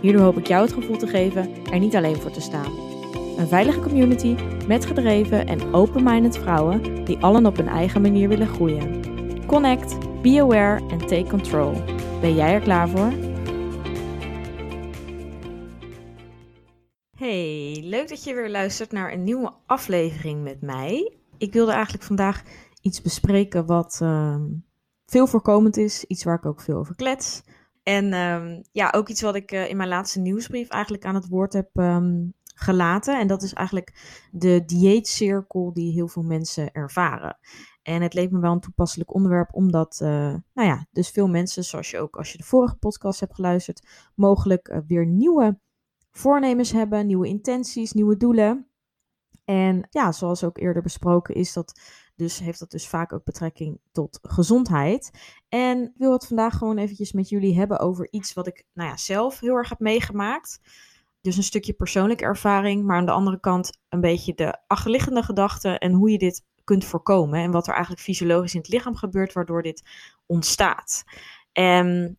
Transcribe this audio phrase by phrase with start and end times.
[0.00, 2.72] Hierdoor hoop ik jou het gevoel te geven er niet alleen voor te staan.
[3.36, 8.48] Een veilige community met gedreven en open-minded vrouwen die allen op hun eigen manier willen
[8.48, 9.02] groeien.
[9.46, 11.72] Connect, be aware en take control.
[12.20, 13.12] Ben jij er klaar voor?
[17.16, 21.16] Hey, leuk dat je weer luistert naar een nieuwe aflevering met mij.
[21.38, 22.42] Ik wilde eigenlijk vandaag
[22.82, 24.36] iets bespreken wat uh,
[25.06, 27.42] veel voorkomend is, iets waar ik ook veel over klets.
[27.82, 31.28] En um, ja, ook iets wat ik uh, in mijn laatste nieuwsbrief eigenlijk aan het
[31.28, 33.18] woord heb um, gelaten.
[33.18, 37.38] En dat is eigenlijk de dieetcirkel die heel veel mensen ervaren.
[37.82, 40.08] En het leek me wel een toepasselijk onderwerp, omdat, uh,
[40.54, 44.10] nou ja, dus veel mensen, zoals je ook als je de vorige podcast hebt geluisterd,
[44.14, 45.60] mogelijk uh, weer nieuwe
[46.10, 48.68] voornemens hebben, nieuwe intenties, nieuwe doelen.
[49.44, 51.80] En ja, zoals ook eerder besproken, is dat
[52.20, 55.10] dus heeft dat dus vaak ook betrekking tot gezondheid.
[55.48, 58.88] En ik wil het vandaag gewoon eventjes met jullie hebben over iets wat ik nou
[58.88, 60.60] ja, zelf heel erg heb meegemaakt.
[61.20, 65.78] Dus een stukje persoonlijke ervaring, maar aan de andere kant een beetje de achterliggende gedachten
[65.78, 67.40] en hoe je dit kunt voorkomen.
[67.40, 69.82] En wat er eigenlijk fysiologisch in het lichaam gebeurt, waardoor dit
[70.26, 71.04] ontstaat.
[71.52, 72.18] En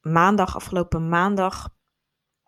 [0.00, 1.68] maandag, afgelopen maandag,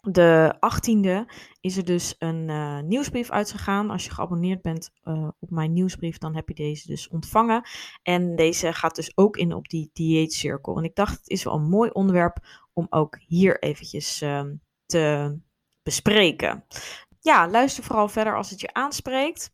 [0.04, 3.90] de 18e is er dus een uh, nieuwsbrief uitgegaan.
[3.90, 7.68] Als je geabonneerd bent uh, op mijn nieuwsbrief, dan heb je deze dus ontvangen.
[8.02, 10.76] En deze gaat dus ook in op die dieetcirkel.
[10.76, 12.36] En ik dacht, het is wel een mooi onderwerp
[12.72, 14.42] om ook hier eventjes uh,
[14.86, 15.36] te
[15.82, 16.64] bespreken.
[17.20, 19.52] Ja, luister vooral verder als het je aanspreekt.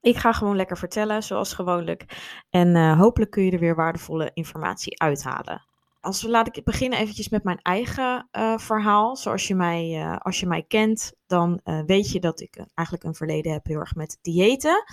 [0.00, 2.04] Ik ga gewoon lekker vertellen, zoals gewoonlijk.
[2.50, 5.66] En uh, hopelijk kun je er weer waardevolle informatie uithalen
[6.06, 9.16] als we, laat ik beginnen eventjes met mijn eigen uh, verhaal.
[9.16, 13.06] Zoals je mij, uh, als je mij kent, dan uh, weet je dat ik eigenlijk
[13.08, 14.84] een verleden heb heel erg met diëten.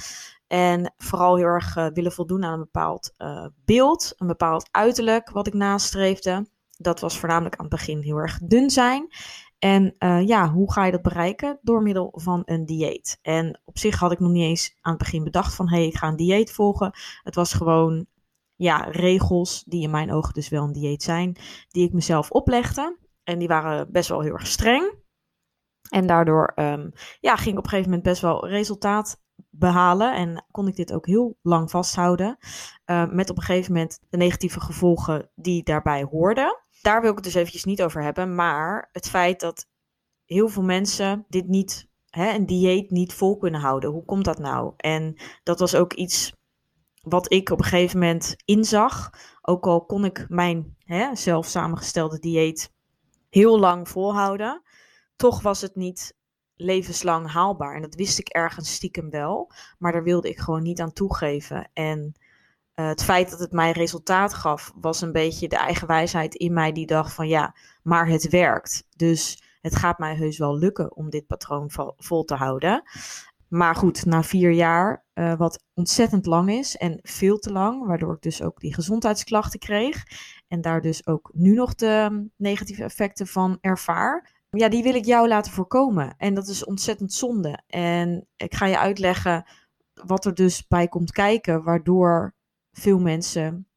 [0.48, 3.14] En vooral heel erg willen voldoen aan een bepaald
[3.66, 6.48] beeld, een bepaald uiterlijk wat ik nastreefde.
[6.78, 9.08] Dat was voornamelijk aan het begin heel erg dun zijn.
[9.60, 9.96] En
[10.26, 11.60] ja, hoe ga je dat bereiken?
[11.62, 13.20] Door middel van een dieet.
[13.22, 15.88] En op zich had ik nog niet eens aan het begin bedacht van hé, hey,
[15.88, 16.92] ik ga een dieet volgen.
[17.24, 18.06] Het was gewoon
[18.56, 21.36] ja, regels, die in mijn ogen dus wel een dieet zijn,
[21.68, 22.98] die ik mezelf oplegde.
[23.24, 25.02] En die waren best wel heel erg streng.
[25.90, 30.16] En daardoor um, ja, ging ik op een gegeven moment best wel resultaat behalen.
[30.16, 32.38] En kon ik dit ook heel lang vasthouden.
[32.86, 36.62] Uh, met op een gegeven moment de negatieve gevolgen die daarbij hoorden.
[36.82, 38.36] Daar wil ik het dus eventjes niet over hebben.
[38.36, 39.68] Maar het feit dat
[40.26, 43.90] heel veel mensen dit niet, hè, een dieet niet vol kunnen houden.
[43.90, 44.74] Hoe komt dat nou?
[44.78, 46.34] En dat was ook iets
[47.04, 49.10] wat ik op een gegeven moment inzag.
[49.42, 52.72] Ook al kon ik mijn hè, zelf samengestelde dieet
[53.30, 54.62] heel lang volhouden,
[55.16, 56.18] toch was het niet
[56.56, 57.76] levenslang haalbaar.
[57.76, 61.70] En dat wist ik ergens stiekem wel, maar daar wilde ik gewoon niet aan toegeven.
[61.74, 62.14] En
[62.76, 66.54] uh, het feit dat het mij resultaat gaf, was een beetje de eigen wijsheid in
[66.54, 68.88] mij die dacht van ja, maar het werkt.
[68.96, 72.84] Dus het gaat mij heus wel lukken om dit patroon vol te houden.
[73.54, 78.14] Maar goed, na vier jaar, uh, wat ontzettend lang is en veel te lang, waardoor
[78.14, 80.04] ik dus ook die gezondheidsklachten kreeg
[80.48, 84.32] en daar dus ook nu nog de negatieve effecten van ervaar.
[84.50, 86.16] Ja, die wil ik jou laten voorkomen.
[86.18, 87.64] En dat is ontzettend zonde.
[87.68, 89.46] En ik ga je uitleggen
[89.94, 92.36] wat er dus bij komt kijken, waardoor
[92.72, 93.68] veel mensen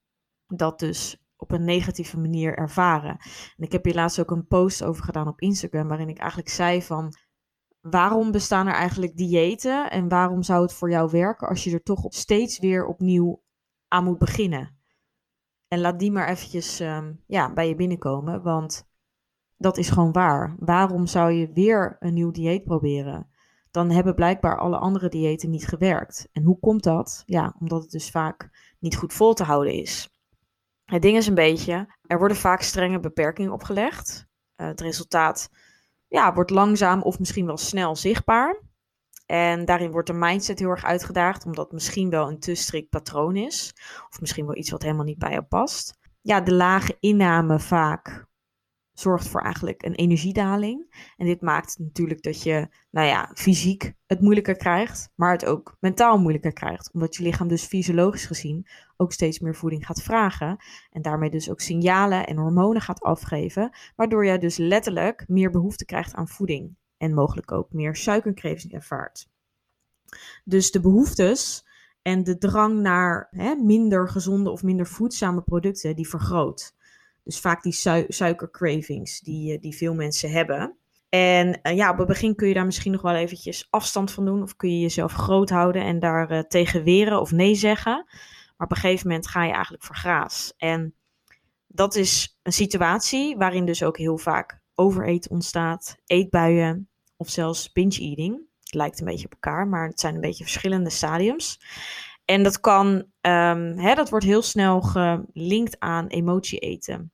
[0.46, 3.16] dat dus op een negatieve manier ervaren.
[3.56, 6.50] En ik heb hier laatst ook een post over gedaan op Instagram, waarin ik eigenlijk
[6.50, 7.14] zei van
[7.90, 11.82] waarom bestaan er eigenlijk diëten en waarom zou het voor jou werken als je er
[11.82, 13.42] toch op steeds weer opnieuw
[13.88, 14.78] aan moet beginnen?
[15.68, 18.88] En laat die maar eventjes um, ja, bij je binnenkomen, want
[19.56, 20.56] dat is gewoon waar.
[20.58, 23.30] Waarom zou je weer een nieuw dieet proberen?
[23.70, 26.28] Dan hebben blijkbaar alle andere diëten niet gewerkt.
[26.32, 27.22] En hoe komt dat?
[27.26, 30.10] Ja, omdat het dus vaak niet goed vol te houden is.
[30.84, 34.26] Het ding is een beetje, er worden vaak strenge beperkingen opgelegd.
[34.56, 35.50] Uh, het resultaat
[36.08, 38.62] ja, wordt langzaam of misschien wel snel zichtbaar.
[39.26, 43.36] En daarin wordt de mindset heel erg uitgedaagd, omdat misschien wel een te strikt patroon
[43.36, 43.74] is.
[44.08, 45.98] Of misschien wel iets wat helemaal niet bij jou past.
[46.20, 48.26] Ja, de lage inname vaak
[49.00, 51.10] zorgt voor eigenlijk een energiedaling.
[51.16, 55.76] En dit maakt natuurlijk dat je, nou ja, fysiek het moeilijker krijgt, maar het ook
[55.80, 56.90] mentaal moeilijker krijgt.
[56.92, 58.66] Omdat je lichaam dus fysiologisch gezien
[58.96, 60.56] ook steeds meer voeding gaat vragen.
[60.90, 63.70] En daarmee dus ook signalen en hormonen gaat afgeven.
[63.96, 66.76] Waardoor jij dus letterlijk meer behoefte krijgt aan voeding.
[66.96, 69.28] En mogelijk ook meer suikercraving ervaart.
[70.44, 71.66] Dus de behoeftes
[72.02, 76.75] en de drang naar hè, minder gezonde of minder voedzame producten, die vergroot.
[77.26, 80.76] Dus vaak die su suikercravings die, eh, die veel mensen hebben.
[81.08, 84.24] En uh, ja, op het begin kun je daar misschien nog wel eventjes afstand van
[84.24, 84.42] doen.
[84.42, 88.04] Of kun je jezelf groot houden en daar uh, tegen weren of nee zeggen.
[88.56, 90.54] Maar op een gegeven moment ga je eigenlijk voor graas.
[90.56, 90.94] En
[91.66, 95.96] dat is een situatie waarin dus ook heel vaak overeten ontstaat.
[96.06, 98.40] Eetbuien of zelfs binge eating.
[98.60, 101.60] Het lijkt een beetje op elkaar, maar het zijn een beetje verschillende stadiums.
[102.24, 102.88] En dat kan,
[103.20, 107.12] um, hè, dat wordt heel snel gelinkt aan emotie eten.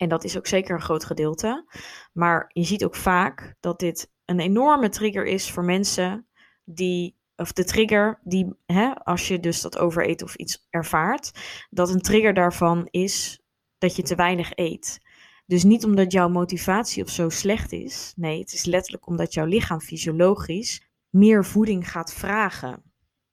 [0.00, 1.64] En dat is ook zeker een groot gedeelte.
[2.12, 6.26] Maar je ziet ook vaak dat dit een enorme trigger is voor mensen
[6.64, 11.30] die, of de trigger die, hè, als je dus dat overeet of iets ervaart,
[11.70, 13.40] dat een trigger daarvan is
[13.78, 15.00] dat je te weinig eet.
[15.46, 18.12] Dus niet omdat jouw motivatie of zo slecht is.
[18.16, 22.82] Nee, het is letterlijk omdat jouw lichaam fysiologisch meer voeding gaat vragen.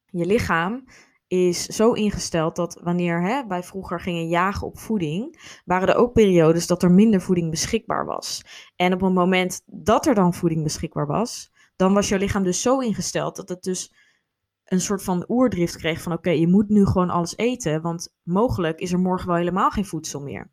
[0.06, 0.88] Je lichaam
[1.28, 6.14] is zo ingesteld dat wanneer hè, wij vroeger gingen jagen op voeding, waren er ook
[6.14, 8.46] periodes dat er minder voeding beschikbaar was.
[8.76, 12.62] En op het moment dat er dan voeding beschikbaar was, dan was jouw lichaam dus
[12.62, 13.94] zo ingesteld dat het dus
[14.66, 18.80] een soort van oerdrift kreeg van oké, je moet nu gewoon alles eten, want mogelijk
[18.80, 20.52] is er morgen wel helemaal geen voedsel meer.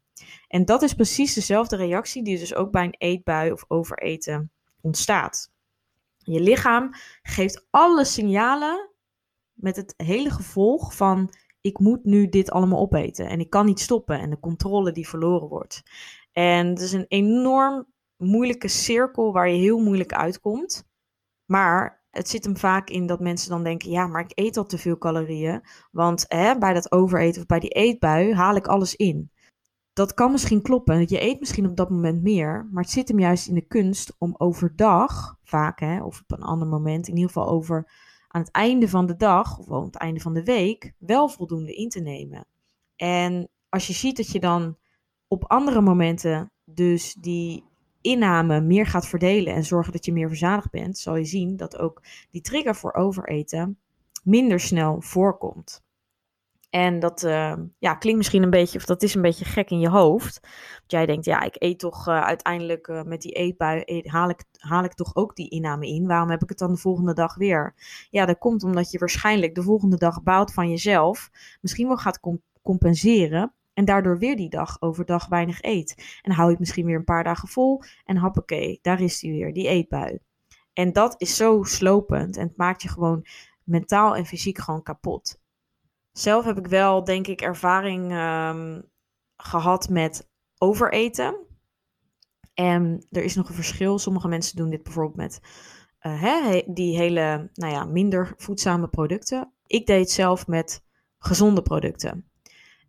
[0.48, 5.52] En dat is precies dezelfde reactie die dus ook bij een eetbui of overeten ontstaat.
[6.18, 6.90] Je lichaam
[7.22, 8.93] geeft alle signalen
[9.54, 11.30] met het hele gevolg van
[11.60, 15.08] ik moet nu dit allemaal opeten en ik kan niet stoppen en de controle die
[15.08, 15.82] verloren wordt.
[16.32, 17.86] En het is een enorm
[18.16, 20.88] moeilijke cirkel waar je heel moeilijk uitkomt.
[21.44, 24.66] Maar het zit hem vaak in dat mensen dan denken: ja, maar ik eet al
[24.66, 25.60] te veel calorieën.
[25.90, 29.30] Want hè, bij dat overeten of bij die eetbui haal ik alles in.
[29.92, 31.00] Dat kan misschien kloppen.
[31.00, 32.68] Je eet misschien op dat moment meer.
[32.72, 36.44] Maar het zit hem juist in de kunst om overdag, vaak hè, of op een
[36.44, 37.90] ander moment, in ieder geval over
[38.34, 41.74] aan het einde van de dag of aan het einde van de week wel voldoende
[41.74, 42.46] in te nemen.
[42.96, 44.76] En als je ziet dat je dan
[45.28, 47.64] op andere momenten dus die
[48.00, 51.78] inname meer gaat verdelen en zorgen dat je meer verzadigd bent, zal je zien dat
[51.78, 53.78] ook die trigger voor overeten
[54.22, 55.83] minder snel voorkomt.
[56.74, 59.80] En dat uh, ja, klinkt misschien een beetje, of dat is een beetje gek in
[59.80, 60.40] je hoofd.
[60.42, 64.28] Want jij denkt, ja, ik eet toch uh, uiteindelijk uh, met die eetbui, eet, haal,
[64.28, 66.06] ik, haal ik toch ook die inname in.
[66.06, 67.74] Waarom heb ik het dan de volgende dag weer?
[68.10, 71.30] Ja, dat komt omdat je waarschijnlijk de volgende dag bouwt van jezelf.
[71.60, 73.52] Misschien wel gaat comp compenseren.
[73.74, 76.18] En daardoor weer die dag overdag weinig eet.
[76.22, 77.82] En hou je het misschien weer een paar dagen vol.
[78.04, 80.18] En hoppakee, daar is die weer, die eetbui.
[80.72, 82.36] En dat is zo slopend.
[82.36, 83.26] En het maakt je gewoon
[83.64, 85.42] mentaal en fysiek gewoon kapot.
[86.16, 88.90] Zelf heb ik wel, denk ik, ervaring um,
[89.36, 90.28] gehad met
[90.58, 91.36] overeten.
[92.54, 93.98] En er is nog een verschil.
[93.98, 95.40] Sommige mensen doen dit bijvoorbeeld met
[95.98, 99.52] hè, die hele, nou ja, minder voedzame producten.
[99.66, 100.84] Ik deed het zelf met
[101.18, 102.28] gezonde producten.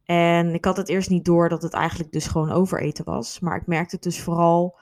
[0.03, 3.39] En ik had het eerst niet door dat het eigenlijk dus gewoon overeten was.
[3.39, 4.77] Maar ik merkte het dus vooral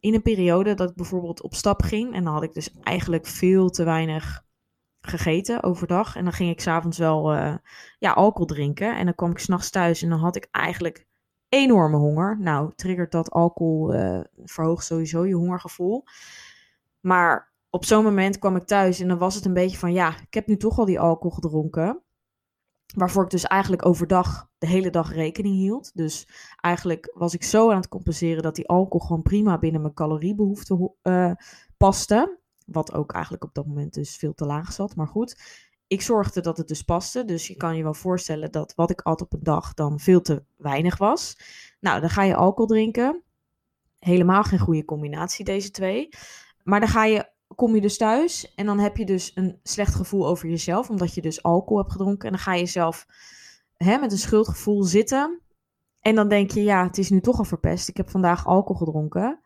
[0.00, 2.14] in een periode dat ik bijvoorbeeld op stap ging.
[2.14, 4.44] En dan had ik dus eigenlijk veel te weinig
[5.06, 6.16] gegeten overdag.
[6.16, 7.54] En dan ging ik s'avonds wel uh,
[7.98, 8.96] ja, alcohol drinken.
[8.96, 11.06] En dan kwam ik s'nachts thuis en dan had ik eigenlijk
[11.48, 12.36] enorme honger.
[12.40, 16.04] Nou, triggert dat alcohol, uh, verhoogt sowieso je hongergevoel.
[17.00, 19.92] Maar op zo'n moment kwam ik thuis en dan was het een beetje van...
[19.92, 22.02] ja, ik heb nu toch al die alcohol gedronken.
[22.94, 25.90] Waarvoor ik dus eigenlijk overdag de hele dag rekening hield.
[25.94, 26.28] Dus
[26.60, 30.92] eigenlijk was ik zo aan het compenseren dat die alcohol gewoon prima binnen mijn caloriebehoefte
[31.02, 31.32] uh,
[31.76, 32.38] paste.
[32.66, 34.96] Wat ook eigenlijk op dat moment dus veel te laag zat.
[34.96, 35.36] Maar goed,
[35.86, 37.24] ik zorgde dat het dus paste.
[37.24, 40.20] Dus je kan je wel voorstellen dat wat ik at op een dag dan veel
[40.20, 41.38] te weinig was.
[41.80, 43.22] Nou, dan ga je alcohol drinken.
[43.98, 46.08] Helemaal geen goede combinatie, deze twee.
[46.62, 49.94] Maar dan ga je, kom je dus thuis en dan heb je dus een slecht
[49.94, 50.90] gevoel over jezelf.
[50.90, 52.26] Omdat je dus alcohol hebt gedronken.
[52.26, 53.06] En dan ga je zelf
[53.76, 55.40] hè, met een schuldgevoel zitten.
[56.00, 57.88] En dan denk je, ja, het is nu toch al verpest.
[57.88, 59.40] Ik heb vandaag alcohol gedronken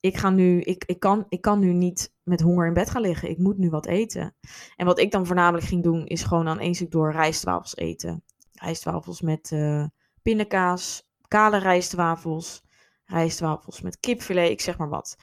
[0.00, 3.02] ik, ga nu, ik, ik, kan, ik kan nu niet met honger in bed gaan
[3.02, 3.30] liggen.
[3.30, 4.36] Ik moet nu wat eten.
[4.76, 8.24] En wat ik dan voornamelijk ging doen, is gewoon aan één door rijstwafels eten.
[8.52, 9.84] Rijstwafels met uh,
[10.22, 12.62] pindakaas, kale rijstwafels,
[13.04, 15.16] rijstwafels met kipfilet, ik zeg maar wat.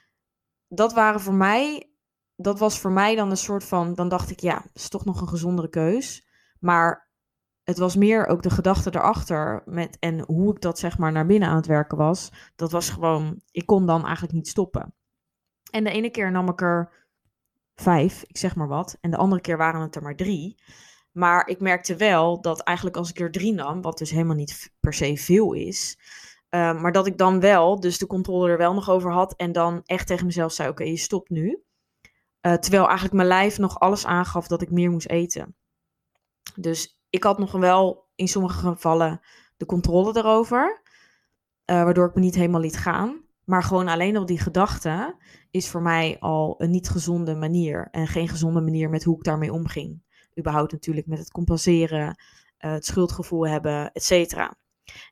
[0.68, 1.90] Dat waren voor mij,
[2.36, 5.20] dat was voor mij dan een soort van, dan dacht ik, ja, is toch nog
[5.20, 6.26] een gezondere keus.
[6.58, 7.05] Maar
[7.66, 11.26] het was meer ook de gedachte erachter met, en hoe ik dat zeg maar naar
[11.26, 12.32] binnen aan het werken was.
[12.56, 14.94] Dat was gewoon, ik kon dan eigenlijk niet stoppen.
[15.70, 17.06] En de ene keer nam ik er
[17.74, 18.96] vijf, ik zeg maar wat.
[19.00, 20.62] En de andere keer waren het er maar drie.
[21.12, 24.72] Maar ik merkte wel dat eigenlijk als ik er drie nam, wat dus helemaal niet
[24.80, 25.98] per se veel is,
[26.50, 29.52] uh, maar dat ik dan wel, dus de controle er wel nog over had en
[29.52, 31.62] dan echt tegen mezelf zei: Oké, je stopt nu.
[32.46, 35.56] Uh, terwijl eigenlijk mijn lijf nog alles aangaf dat ik meer moest eten.
[36.54, 39.20] Dus ik had nog wel in sommige gevallen
[39.56, 40.82] de controle erover,
[41.70, 43.24] uh, waardoor ik me niet helemaal liet gaan.
[43.44, 45.16] Maar gewoon alleen al die gedachte
[45.50, 47.88] is voor mij al een niet gezonde manier.
[47.90, 50.02] En geen gezonde manier met hoe ik daarmee omging.
[50.38, 54.56] Überhaupt natuurlijk met het compenseren, uh, het schuldgevoel hebben, et cetera.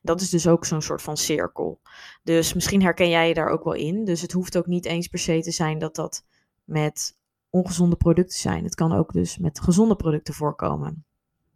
[0.01, 1.81] Dat is dus ook zo'n soort van cirkel.
[2.23, 4.05] Dus misschien herken jij je daar ook wel in.
[4.05, 6.25] Dus het hoeft ook niet eens per se te zijn dat dat
[6.63, 7.17] met
[7.49, 8.63] ongezonde producten zijn.
[8.63, 11.05] Het kan ook dus met gezonde producten voorkomen.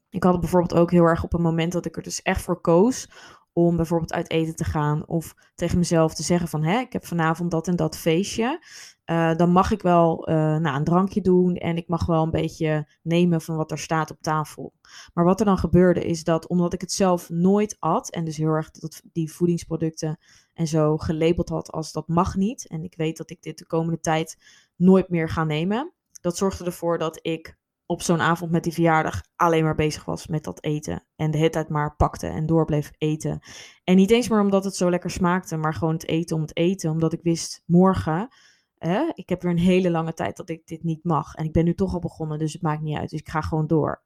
[0.09, 2.61] Ik had bijvoorbeeld ook heel erg op een moment dat ik er dus echt voor
[2.61, 3.07] koos
[3.53, 7.05] om bijvoorbeeld uit eten te gaan of tegen mezelf te zeggen van hè, ik heb
[7.05, 8.65] vanavond dat en dat feestje.
[9.05, 12.31] Uh, dan mag ik wel uh, nou, een drankje doen en ik mag wel een
[12.31, 14.73] beetje nemen van wat er staat op tafel.
[15.13, 18.37] Maar wat er dan gebeurde is dat omdat ik het zelf nooit at en dus
[18.37, 20.17] heel erg dat die voedingsproducten
[20.53, 23.65] en zo gelabeld had als dat mag niet en ik weet dat ik dit de
[23.65, 24.37] komende tijd
[24.75, 25.93] nooit meer ga nemen.
[26.21, 27.57] Dat zorgde ervoor dat ik
[27.91, 31.05] op zo'n avond met die verjaardag alleen maar bezig was met dat eten.
[31.15, 33.39] En de hele tijd maar pakte en door bleef eten.
[33.83, 36.57] En niet eens maar omdat het zo lekker smaakte, maar gewoon het eten om het
[36.57, 36.91] eten.
[36.91, 38.27] Omdat ik wist, morgen,
[38.77, 41.33] hè, ik heb weer een hele lange tijd dat ik dit niet mag.
[41.33, 43.09] En ik ben nu toch al begonnen, dus het maakt niet uit.
[43.09, 44.03] Dus ik ga gewoon door.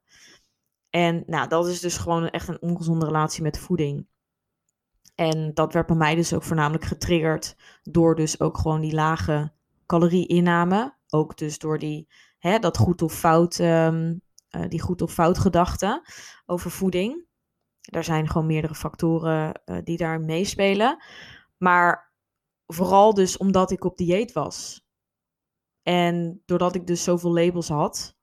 [0.90, 4.06] En nou, dat is dus gewoon echt een ongezonde relatie met voeding.
[5.14, 9.52] En dat werd bij mij dus ook voornamelijk getriggerd door dus ook gewoon die lage
[9.86, 10.96] calorie-inname.
[11.08, 12.08] Ook dus door die
[12.48, 14.20] hè, dat goed of fout, um,
[14.56, 16.08] uh, die goed of fout gedachte
[16.46, 17.26] over voeding.
[17.80, 21.02] Er zijn gewoon meerdere factoren uh, die daar meespelen.
[21.56, 22.12] Maar
[22.66, 24.86] vooral dus omdat ik op dieet was.
[25.82, 28.16] En doordat ik dus zoveel labels had,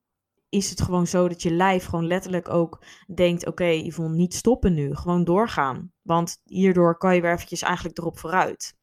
[0.50, 2.84] is het gewoon zo dat je lijf gewoon letterlijk ook
[3.16, 5.94] denkt: oké, okay, Yvonne, niet stoppen nu, gewoon doorgaan.
[6.02, 8.78] Want hierdoor kan je weer eventjes eigenlijk erop vooruit.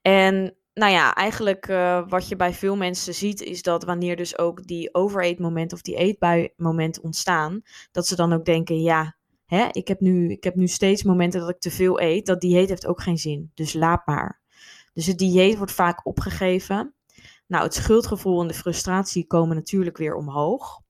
[0.00, 4.38] En nou ja, eigenlijk uh, wat je bij veel mensen ziet, is dat wanneer dus
[4.38, 9.16] ook die overeetmomenten of die eetbuimomenten ontstaan, dat ze dan ook denken, ja,
[9.46, 12.26] hè, ik, heb nu, ik heb nu steeds momenten dat ik te veel eet.
[12.26, 14.40] Dat dieet heeft ook geen zin, dus laat maar.
[14.92, 16.94] Dus het dieet wordt vaak opgegeven.
[17.46, 20.80] Nou, het schuldgevoel en de frustratie komen natuurlijk weer omhoog.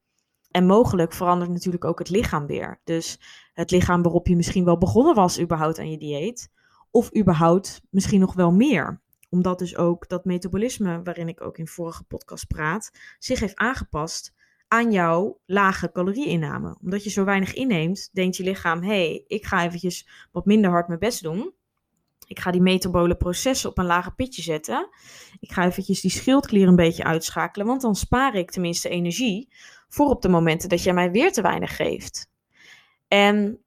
[0.51, 2.81] En mogelijk verandert natuurlijk ook het lichaam weer.
[2.85, 3.21] Dus
[3.53, 6.51] het lichaam waarop je misschien wel begonnen was überhaupt aan je dieet.
[6.91, 11.67] Of überhaupt misschien nog wel meer omdat dus ook dat metabolisme, waarin ik ook in
[11.67, 14.35] vorige podcast praat, zich heeft aangepast
[14.69, 16.77] aan jouw lage calorieinname.
[16.83, 20.71] Omdat je zo weinig inneemt, denkt je lichaam: hé, hey, ik ga eventjes wat minder
[20.71, 21.53] hard mijn best doen.
[22.27, 24.89] Ik ga die metabole processen op een lager pitje zetten.
[25.41, 29.49] Ik ga eventjes die schildklier een beetje uitschakelen, want dan spaar ik tenminste energie
[29.89, 32.31] voor op de momenten dat jij mij weer te weinig geeft.
[33.09, 33.63] En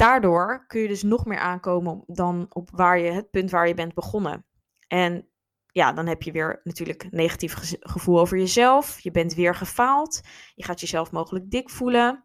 [0.00, 3.74] daardoor kun je dus nog meer aankomen dan op waar je, het punt waar je
[3.74, 4.44] bent begonnen.
[4.86, 5.28] En
[5.66, 9.00] ja, dan heb je weer natuurlijk negatief gevoel over jezelf.
[9.00, 10.20] Je bent weer gefaald.
[10.54, 12.24] Je gaat jezelf mogelijk dik voelen.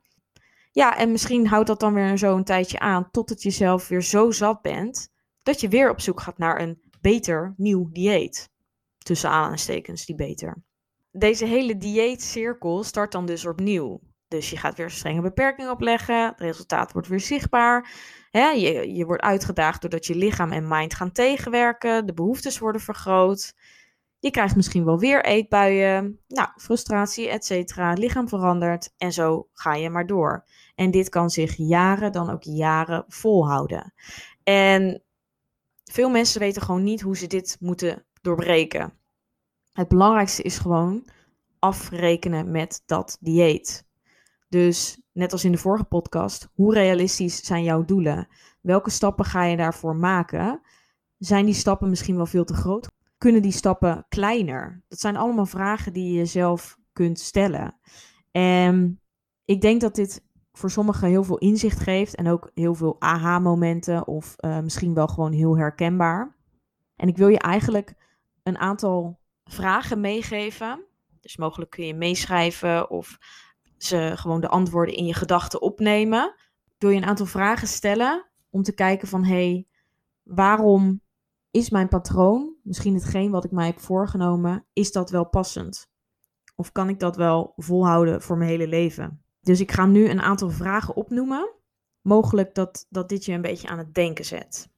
[0.71, 4.03] Ja, en misschien houdt dat dan weer zo een tijdje aan tot het jezelf weer
[4.03, 5.13] zo zat bent
[5.43, 8.49] dat je weer op zoek gaat naar een beter nieuw dieet.
[8.97, 10.63] Tussen aanstekens die beter.
[11.11, 14.01] Deze hele dieetcirkel start dan dus opnieuw.
[14.27, 16.25] Dus je gaat weer strenge beperkingen opleggen.
[16.25, 17.91] Het resultaat wordt weer zichtbaar.
[18.31, 22.05] je, je wordt uitgedaagd doordat je lichaam en mind gaan tegenwerken.
[22.05, 23.53] De behoeftes worden vergroot.
[24.19, 26.19] Je krijgt misschien wel weer eetbuien.
[26.27, 27.93] Nou, frustratie, et cetera.
[27.93, 28.93] Lichaam verandert.
[28.97, 30.45] En zo ga je maar door.
[30.75, 33.93] En dit kan zich jaren, dan ook jaren volhouden.
[34.43, 35.03] En
[35.83, 38.93] veel mensen weten gewoon niet hoe ze dit moeten doorbreken.
[39.73, 41.07] Het belangrijkste is gewoon
[41.59, 43.84] afrekenen met dat dieet.
[44.55, 48.27] Dus net als in de vorige podcast, hoe realistisch zijn jouw doelen?
[48.61, 50.61] Welke stappen ga je daarvoor maken?
[51.17, 52.89] Zijn die stappen misschien wel veel te groot?
[53.17, 54.83] Kunnen die stappen kleiner?
[54.87, 57.79] Dat zijn allemaal vragen die je zelf kunt stellen.
[58.31, 59.01] En
[59.45, 64.07] ik denk dat dit voor sommigen heel veel inzicht geeft en ook heel veel aha-momenten
[64.07, 66.35] of uh, misschien wel gewoon heel herkenbaar.
[66.95, 67.93] En ik wil je eigenlijk
[68.43, 70.85] een aantal vragen meegeven.
[71.21, 73.17] Dus mogelijk kun je meeschrijven of
[73.93, 76.35] gewoon de antwoorden in je gedachten opnemen.
[76.77, 79.67] Wil je een aantal vragen stellen om te kijken van hé, hey,
[80.23, 81.01] waarom
[81.51, 85.89] is mijn patroon, misschien hetgeen wat ik mij heb voorgenomen, is dat wel passend?
[86.55, 89.23] Of kan ik dat wel volhouden voor mijn hele leven?
[89.41, 91.53] Dus ik ga nu een aantal vragen opnoemen.
[92.01, 94.69] Mogelijk dat, dat dit je een beetje aan het denken zet.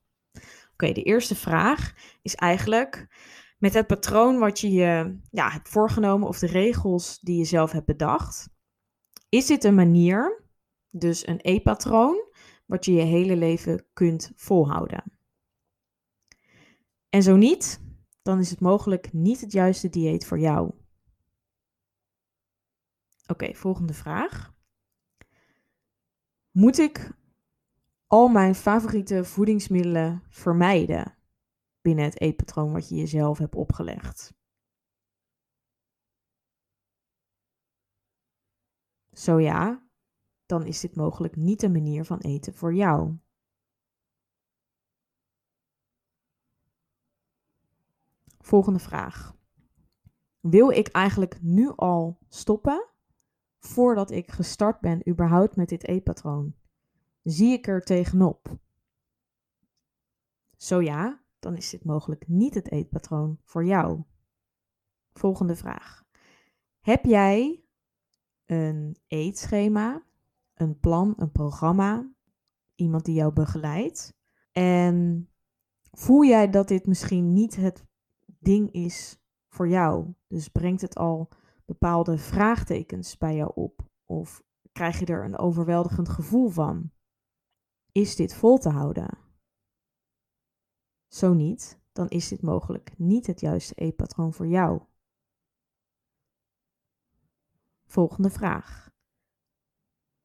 [0.73, 3.07] Oké, de eerste vraag is eigenlijk
[3.57, 7.71] met het patroon wat je je ja, hebt voorgenomen of de regels die je zelf
[7.71, 8.49] hebt bedacht.
[9.29, 10.43] Is dit een manier,
[10.89, 12.25] dus een E-patroon,
[12.65, 15.03] wat je je hele leven kunt volhouden?
[17.09, 17.81] En zo niet,
[18.21, 20.71] dan is het mogelijk niet het juiste dieet voor jou.
[23.27, 24.55] Oké, volgende vraag.
[26.51, 27.11] Moet ik
[28.07, 31.17] al mijn favoriete voedingsmiddelen vermijden
[31.81, 34.36] binnen het eetpatroon wat je jezelf hebt opgelegd?
[39.17, 39.87] Zo ja,
[40.45, 43.17] dan is dit mogelijk niet de manier van eten voor jou.
[48.39, 49.35] Volgende vraag.
[50.39, 52.89] Wil ik eigenlijk nu al stoppen
[53.59, 56.55] voordat ik gestart ben überhaupt met dit eetpatroon?
[57.23, 58.57] Zie ik er tegenop?
[60.57, 64.03] Zo ja, dan is dit mogelijk niet het eetpatroon voor jou.
[65.13, 66.05] Volgende vraag.
[66.79, 67.66] Heb jij
[68.47, 70.03] een eetschema,
[70.53, 72.11] een plan, een programma,
[72.75, 74.13] iemand die jou begeleidt?
[74.51, 75.29] En
[75.91, 77.85] voel jij dat dit misschien niet het
[78.39, 80.13] ding is voor jou?
[80.27, 81.29] Dus brengt het al
[81.65, 83.89] bepaalde vraagtekens bij jou op?
[84.05, 86.91] Of krijg je er een overweldigend gevoel van?
[87.91, 89.17] Is dit vol te houden?
[91.07, 94.81] Zo niet, dan is dit mogelijk niet het juiste eetpatroon voor jou.
[97.87, 98.89] Volgende vraag.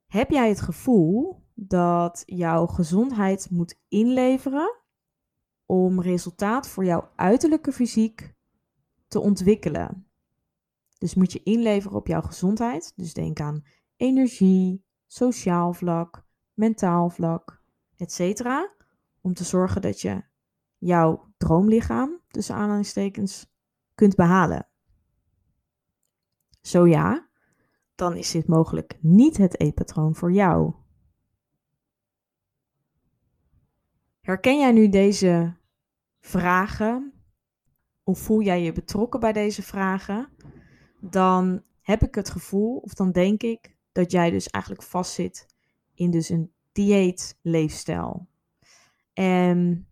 [0.06, 4.76] Heb jij het gevoel dat jouw gezondheid moet inleveren
[5.66, 8.34] om resultaat voor jouw uiterlijke fysiek
[9.08, 10.06] te ontwikkelen?
[10.98, 12.92] Dus moet je inleveren op jouw gezondheid.
[12.96, 13.64] Dus denk aan
[13.96, 17.62] energie, sociaal vlak, mentaal vlak,
[17.96, 18.42] etc.
[19.20, 20.22] Om te zorgen dat je
[20.78, 23.46] jouw droomlichaam, tussen aanhalingstekens,
[23.94, 24.68] kunt behalen.
[26.60, 27.30] Zo ja,
[27.94, 30.72] dan is dit mogelijk niet het eetpatroon voor jou.
[34.20, 35.56] Herken jij nu deze
[36.20, 37.12] vragen?
[38.02, 40.28] Of voel jij je betrokken bij deze vragen?
[41.00, 45.46] Dan heb ik het gevoel, of dan denk ik, dat jij dus eigenlijk vastzit
[45.94, 48.28] in dus een dieetleefstijl.
[49.12, 49.88] En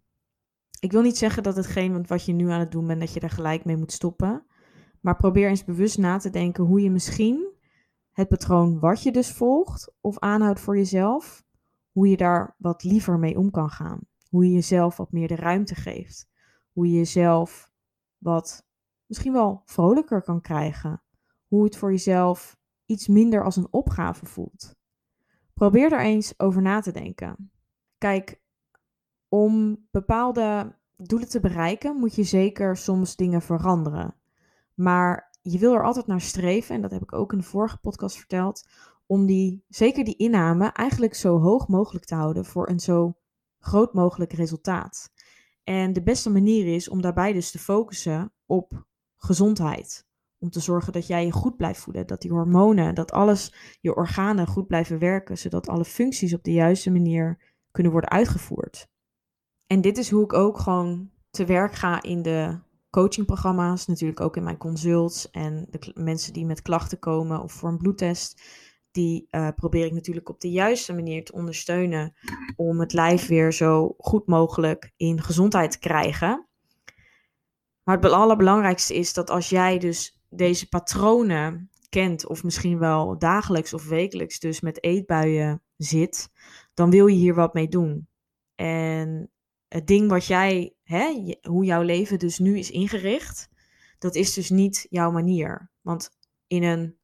[0.80, 3.20] ik wil niet zeggen dat hetgeen wat je nu aan het doen bent, dat je
[3.20, 4.44] er gelijk mee moet stoppen.
[5.00, 7.49] Maar probeer eens bewust na te denken hoe je misschien
[8.20, 11.44] het patroon wat je dus volgt of aanhoudt voor jezelf,
[11.92, 14.00] hoe je daar wat liever mee om kan gaan.
[14.28, 16.28] Hoe je jezelf wat meer de ruimte geeft.
[16.72, 17.70] Hoe je jezelf
[18.18, 18.66] wat
[19.06, 21.02] misschien wel vrolijker kan krijgen.
[21.46, 22.56] Hoe het voor jezelf
[22.86, 24.74] iets minder als een opgave voelt.
[25.54, 27.50] Probeer er eens over na te denken.
[27.98, 28.40] Kijk,
[29.28, 34.14] om bepaalde doelen te bereiken moet je zeker soms dingen veranderen.
[34.74, 37.78] Maar je wil er altijd naar streven, en dat heb ik ook in de vorige
[37.78, 38.68] podcast verteld,
[39.06, 43.14] om die, zeker die inname eigenlijk zo hoog mogelijk te houden voor een zo
[43.58, 45.12] groot mogelijk resultaat.
[45.64, 50.08] En de beste manier is om daarbij dus te focussen op gezondheid.
[50.38, 53.94] Om te zorgen dat jij je goed blijft voelen, dat die hormonen, dat alles, je
[53.94, 57.38] organen goed blijven werken, zodat alle functies op de juiste manier
[57.70, 58.88] kunnen worden uitgevoerd.
[59.66, 62.58] En dit is hoe ik ook gewoon te werk ga in de
[62.90, 67.68] coachingprogramma's, natuurlijk ook in mijn consults en de mensen die met klachten komen of voor
[67.68, 68.42] een bloedtest.
[68.90, 72.14] Die uh, probeer ik natuurlijk op de juiste manier te ondersteunen
[72.56, 76.48] om het lijf weer zo goed mogelijk in gezondheid te krijgen.
[77.82, 83.74] Maar het allerbelangrijkste is dat als jij dus deze patronen kent, of misschien wel dagelijks
[83.74, 86.30] of wekelijks dus met eetbuien zit,
[86.74, 88.08] dan wil je hier wat mee doen.
[88.54, 89.30] En
[89.68, 93.48] het ding wat jij, hè, hoe jouw leven dus nu is ingericht,
[93.98, 95.70] dat is dus niet jouw manier.
[95.80, 96.10] Want
[96.46, 96.98] in een,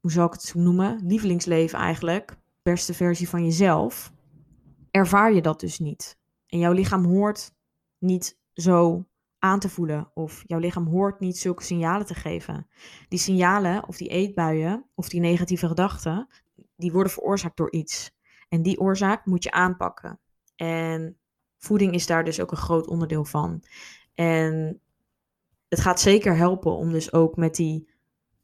[0.00, 4.12] hoe zal ik het zo noemen, lievelingsleven eigenlijk, beste versie van jezelf,
[4.90, 6.18] ervaar je dat dus niet.
[6.46, 7.54] En jouw lichaam hoort
[7.98, 9.06] niet zo
[9.38, 12.66] aan te voelen of jouw lichaam hoort niet zulke signalen te geven.
[13.08, 16.28] Die signalen of die eetbuien of die negatieve gedachten,
[16.76, 18.14] die worden veroorzaakt door iets.
[18.48, 20.20] En die oorzaak moet je aanpakken.
[20.56, 21.21] En
[21.64, 23.62] voeding is daar dus ook een groot onderdeel van.
[24.14, 24.80] En
[25.68, 27.90] het gaat zeker helpen om dus ook met die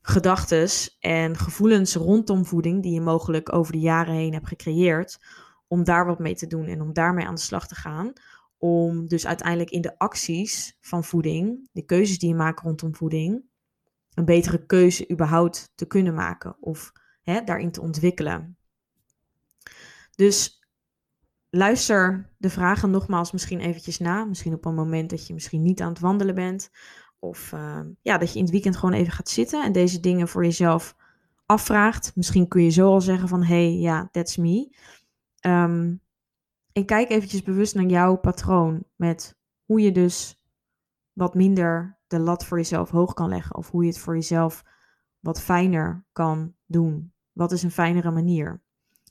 [0.00, 0.68] gedachten
[1.00, 5.18] en gevoelens rondom voeding, die je mogelijk over de jaren heen hebt gecreëerd,
[5.66, 8.12] om daar wat mee te doen en om daarmee aan de slag te gaan.
[8.59, 13.44] Om dus uiteindelijk in de acties van voeding, de keuzes die je maakt rondom voeding,
[14.14, 16.57] een betere keuze überhaupt te kunnen maken.
[16.61, 18.57] Of hè, daarin te ontwikkelen.
[20.14, 20.57] Dus
[21.50, 24.24] luister de vragen nogmaals misschien eventjes na.
[24.24, 26.70] Misschien op een moment dat je misschien niet aan het wandelen bent.
[27.18, 30.28] Of uh, ja, dat je in het weekend gewoon even gaat zitten en deze dingen
[30.28, 30.96] voor jezelf
[31.46, 32.16] afvraagt.
[32.16, 34.76] Misschien kun je zo al zeggen van, hey, ja, that's me.
[35.46, 36.00] Um,
[36.72, 40.42] en kijk eventjes bewust naar jouw patroon met hoe je dus
[41.12, 43.56] wat minder de lat voor jezelf hoog kan leggen.
[43.56, 44.64] Of hoe je het voor jezelf
[45.20, 47.12] wat fijner kan doen.
[47.32, 48.62] Wat is een fijnere manier?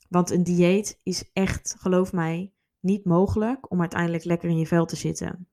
[0.08, 4.86] Want een dieet is echt, geloof mij, niet mogelijk om uiteindelijk lekker in je vel
[4.86, 5.48] te zitten.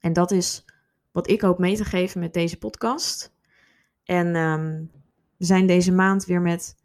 [0.00, 0.64] En dat is
[1.10, 3.34] wat ik hoop mee te geven met deze podcast.
[4.04, 4.90] En um,
[5.36, 6.76] we zijn deze maand weer met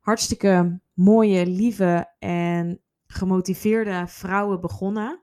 [0.00, 5.20] hartstikke mooie, lieve en gemotiveerde vrouwen begonnen.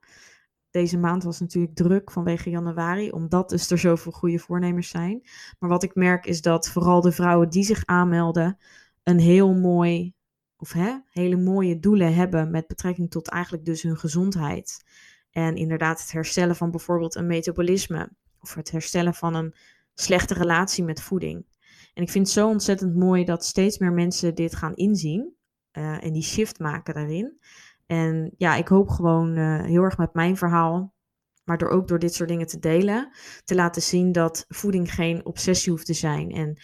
[0.72, 5.22] Deze maand was natuurlijk druk vanwege januari, omdat dus er zoveel goede voornemers zijn.
[5.60, 8.58] Maar wat ik merk is dat vooral de vrouwen die zich aanmelden
[9.04, 10.14] een heel mooi,
[10.62, 14.84] of hè, hele mooie doelen hebben met betrekking tot eigenlijk dus hun gezondheid.
[15.32, 19.56] En inderdaad het herstellen van bijvoorbeeld een metabolisme of het herstellen van een
[19.94, 21.46] slechte relatie met voeding.
[21.94, 25.36] En ik vind het zo ontzettend mooi dat steeds meer mensen dit gaan inzien
[25.74, 27.40] uh, en die shift maken daarin.
[27.86, 30.94] En ja, ik hoop gewoon uh, heel erg met mijn verhaal,
[31.44, 33.12] maar door ook door dit soort dingen te delen,
[33.44, 36.32] te laten zien dat voeding geen obsessie hoeft te zijn.
[36.32, 36.58] En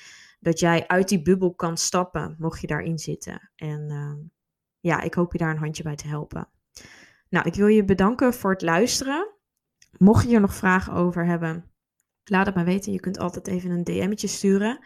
[0.47, 3.51] dat jij uit die bubbel kan stappen, mocht je daarin zitten.
[3.55, 4.29] En uh,
[4.79, 6.49] ja, ik hoop je daar een handje bij te helpen.
[7.29, 9.35] Nou, ik wil je bedanken voor het luisteren.
[9.97, 11.71] Mocht je er nog vragen over hebben,
[12.23, 12.91] laat het maar weten.
[12.91, 14.79] Je kunt altijd even een DM'tje sturen.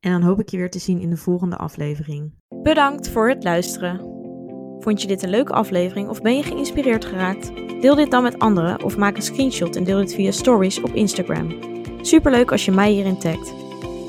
[0.00, 2.34] En dan hoop ik je weer te zien in de volgende aflevering.
[2.62, 4.16] Bedankt voor het luisteren.
[4.78, 7.56] Vond je dit een leuke aflevering of ben je geïnspireerd geraakt?
[7.80, 10.94] Deel dit dan met anderen of maak een screenshot en deel dit via stories op
[10.94, 11.56] Instagram.
[12.00, 13.67] Superleuk als je mij hierin tagt.